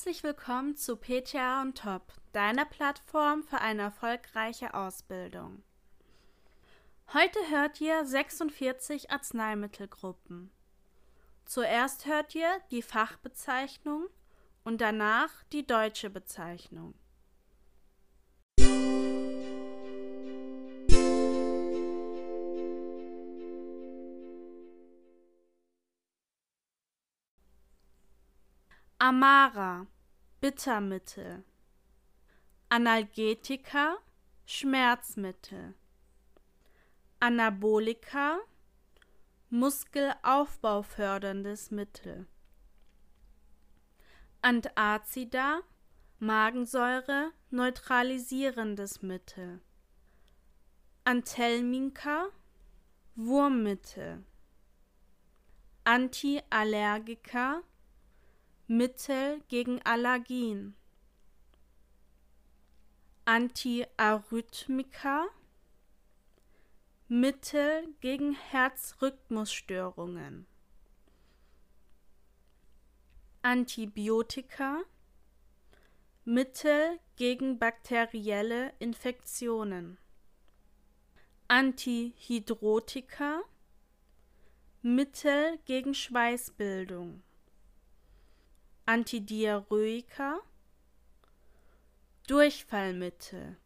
Herzlich 0.00 0.24
willkommen 0.24 0.76
zu 0.76 0.96
PTA 0.96 1.60
on 1.60 1.74
Top, 1.74 2.12
deiner 2.32 2.64
Plattform 2.64 3.44
für 3.44 3.60
eine 3.60 3.82
erfolgreiche 3.82 4.74
Ausbildung. 4.74 5.62
Heute 7.12 7.38
hört 7.50 7.80
ihr 7.80 8.04
46 8.04 9.10
Arzneimittelgruppen. 9.10 10.50
Zuerst 11.44 12.06
hört 12.06 12.34
ihr 12.34 12.48
die 12.70 12.82
Fachbezeichnung 12.82 14.06
und 14.64 14.80
danach 14.80 15.30
die 15.52 15.66
deutsche 15.66 16.10
Bezeichnung. 16.10 16.94
Amara 29.02 29.86
Bittermittel. 30.42 31.42
Analgetika 32.68 33.96
Schmerzmittel. 34.44 35.72
Anabolika 37.18 38.40
muskelaufbauförderndes 39.48 41.70
Mittel. 41.70 42.26
Antazida 44.42 45.62
Magensäure 46.18 47.32
neutralisierendes 47.50 49.00
Mittel. 49.00 49.62
Anthelminka 51.04 52.28
Wurmmittel. 53.16 54.26
Antiallergika 55.84 57.62
Mittel 58.72 59.40
gegen 59.48 59.82
Allergien, 59.82 60.76
Antiarrhythmika, 63.24 65.26
Mittel 67.08 67.88
gegen 68.00 68.32
Herzrhythmusstörungen, 68.32 70.46
Antibiotika, 73.42 74.84
Mittel 76.24 77.00
gegen 77.16 77.58
bakterielle 77.58 78.72
Infektionen, 78.78 79.98
Antihydrotika, 81.48 83.42
Mittel 84.80 85.58
gegen 85.64 85.92
Schweißbildung. 85.92 87.24
Antidiarrhoika, 88.90 90.40
Durchfallmittel, 92.26 93.56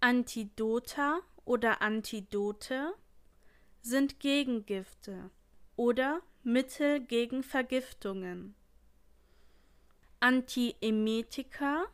Antidota 0.00 1.20
oder 1.46 1.80
Antidote 1.80 2.92
sind 3.80 4.20
Gegengifte 4.20 5.30
oder 5.76 6.20
Mittel 6.42 7.00
gegen 7.00 7.42
Vergiftungen. 7.42 8.54
Antiemetika 10.20 11.86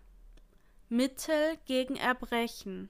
Mittel 0.88 1.56
gegen 1.66 1.94
Erbrechen. 1.94 2.88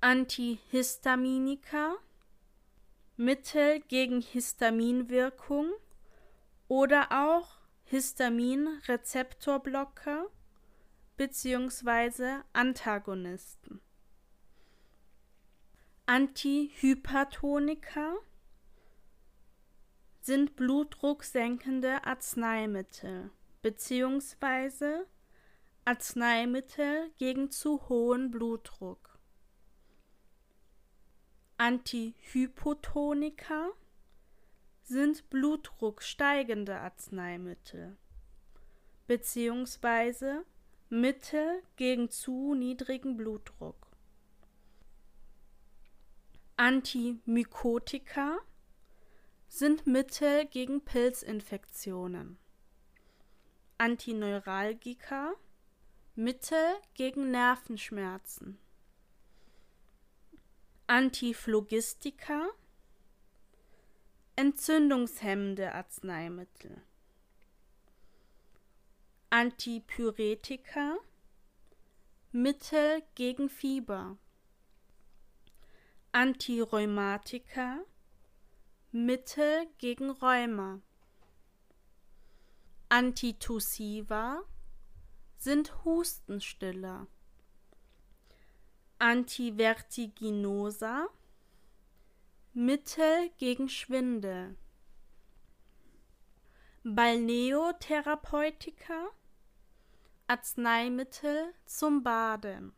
Antihistaminika 0.00 1.96
Mittel 3.18 3.80
gegen 3.80 4.22
Histaminwirkung 4.22 5.70
oder 6.72 7.12
auch 7.12 7.60
Histaminrezeptorblocker 7.84 10.26
bzw. 11.18 12.40
Antagonisten. 12.54 13.82
Antihypertonika 16.06 18.14
sind 20.22 20.56
blutdrucksenkende 20.56 22.06
Arzneimittel 22.06 23.30
bzw. 23.60 25.02
Arzneimittel 25.84 27.10
gegen 27.18 27.50
zu 27.50 27.86
hohen 27.90 28.30
Blutdruck. 28.30 29.18
Antihypotonika 31.58 33.72
sind 34.92 35.30
blutdrucksteigende 35.30 36.78
Arzneimittel 36.78 37.96
beziehungsweise 39.06 40.44
Mittel 40.90 41.62
gegen 41.76 42.10
zu 42.10 42.54
niedrigen 42.54 43.16
Blutdruck. 43.16 43.86
Antimykotika 46.56 48.38
sind 49.48 49.86
Mittel 49.86 50.46
gegen 50.46 50.84
Pilzinfektionen. 50.84 52.38
Antineuralgika 53.78 55.32
Mittel 56.14 56.74
gegen 56.92 57.30
Nervenschmerzen. 57.30 58.58
Antiphlogistika 60.86 62.50
entzündungshemmende 64.42 65.72
Arzneimittel. 65.72 66.82
Antipyretika 69.30 70.96
Mittel 72.32 73.04
gegen 73.14 73.48
Fieber. 73.48 74.18
Antirheumatika 76.10 77.84
Mittel 78.90 79.68
gegen 79.78 80.10
Rheuma. 80.10 80.80
Antitussiva 82.88 84.42
sind 85.38 85.84
Hustenstiller. 85.84 87.06
Antivertiginosa 88.98 91.08
Mittel 92.54 93.30
gegen 93.38 93.70
Schwindel. 93.70 94.58
Balneotherapeutika 96.84 99.08
Arzneimittel 100.26 101.54
zum 101.64 102.02
Baden. 102.02 102.74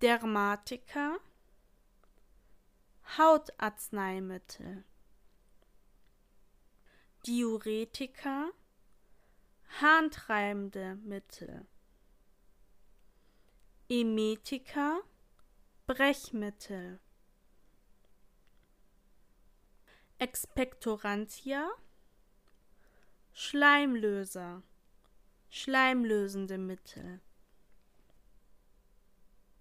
Dermatika 0.00 1.18
Hautarzneimittel. 3.16 4.82
Diuretika 7.24 8.50
Harntreibende 9.80 10.96
Mittel. 10.96 11.68
Emetika 13.88 15.00
Brechmittel. 15.86 16.98
Expectorantia. 20.22 21.68
Schleimlöser. 23.32 24.62
Schleimlösende 25.50 26.58
Mittel. 26.58 27.20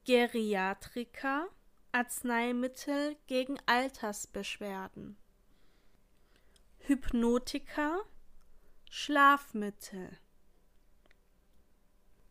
Geriatrika 0.06 1.48
Arzneimittel 1.92 3.16
gegen 3.26 3.58
Altersbeschwerden. 3.66 5.18
Hypnotika 6.78 8.02
Schlafmittel. 8.92 10.20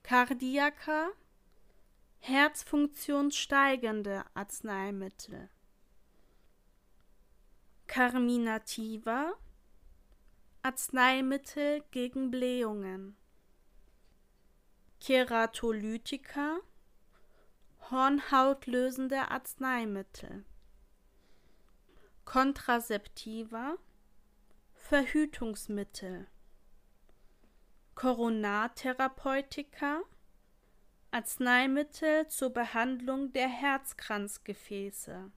Kardiaka 0.05 1.08
Herzfunktionssteigernde 2.20 4.25
Arzneimittel 4.34 5.50
Carminativa 7.92 9.32
Arzneimittel 10.62 11.82
gegen 11.90 12.31
Blähungen. 12.31 13.16
Keratolytika 15.00 16.58
Hornhautlösende 17.90 19.32
Arzneimittel. 19.32 20.44
Kontrazeptiva 22.25 23.75
Verhütungsmittel. 24.72 26.28
Koronartherapeutika 27.96 30.02
Arzneimittel 31.10 32.28
zur 32.28 32.50
Behandlung 32.50 33.32
der 33.32 33.48
Herzkranzgefäße 33.48 35.32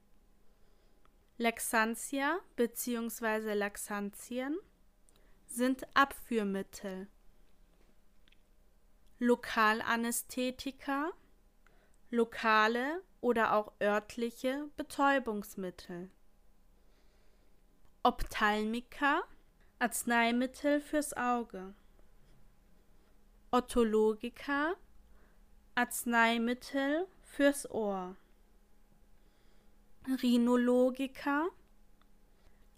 Laxantia 1.36 2.38
bzw. 2.54 3.54
Laxantien 3.54 4.56
sind 5.46 5.84
Abführmittel. 5.92 7.08
Lokalanästhetika, 9.18 11.10
lokale 12.10 13.02
oder 13.20 13.54
auch 13.54 13.72
örtliche 13.80 14.70
Betäubungsmittel. 14.76 16.08
Ophthalmika, 18.04 19.22
Arzneimittel 19.80 20.80
fürs 20.80 21.16
Auge. 21.16 21.74
Otologika, 23.50 24.76
Arzneimittel 25.74 27.08
fürs 27.22 27.68
Ohr. 27.72 28.14
Rhinologika, 30.06 31.48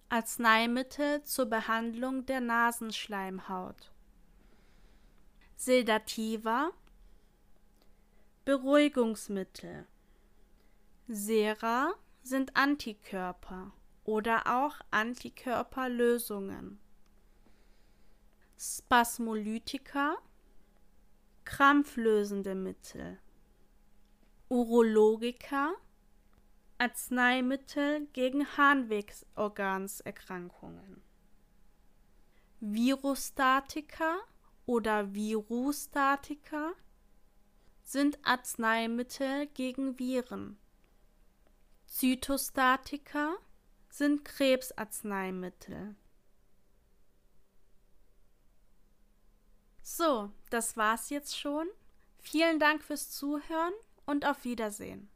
Arzneimittel 0.08 1.24
zur 1.24 1.46
Behandlung 1.46 2.24
der 2.24 2.40
Nasenschleimhaut. 2.40 3.92
Sedativa, 5.56 6.70
Beruhigungsmittel. 8.44 9.88
Sera 11.08 11.94
sind 12.22 12.56
Antikörper 12.56 13.72
oder 14.04 14.46
auch 14.46 14.76
Antikörperlösungen. 14.92 16.78
Spasmolytika, 18.56 20.16
krampflösende 21.44 22.54
Mittel. 22.54 23.18
Urologika, 24.48 25.74
Arzneimittel 26.78 28.06
gegen 28.12 28.46
Harnwegsorganserkrankungen. 28.56 31.02
Virostatika 32.60 34.18
oder 34.66 35.14
Virustatika 35.14 36.72
sind 37.82 38.18
Arzneimittel 38.26 39.46
gegen 39.46 39.98
Viren. 39.98 40.58
Zytostatika 41.86 43.36
sind 43.88 44.24
Krebsarzneimittel. 44.24 45.96
So, 49.82 50.32
das 50.50 50.76
war's 50.76 51.10
jetzt 51.10 51.38
schon. 51.38 51.68
Vielen 52.18 52.58
Dank 52.58 52.82
fürs 52.82 53.12
Zuhören 53.12 53.72
und 54.04 54.26
auf 54.26 54.42
Wiedersehen. 54.44 55.08